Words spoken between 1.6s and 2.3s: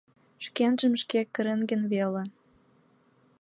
гын веле.